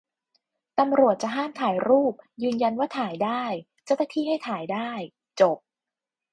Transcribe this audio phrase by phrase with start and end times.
[0.79, 2.13] ตำรวจจะห้ามถ่ายรูป
[2.43, 3.43] ยืนยันว่าถ่ายได้
[3.85, 4.91] เจ้าหน้าที่ให้ถ่ายได้
[5.39, 5.57] จบ